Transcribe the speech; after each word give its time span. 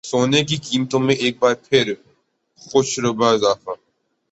سونے 0.03 0.41
کی 0.43 0.57
قیمتوں 0.57 0.99
میں 0.99 1.15
ایک 1.15 1.35
بار 1.39 1.55
پھر 1.65 1.85
ہوشربا 2.67 3.27
اضافہ 3.31 3.71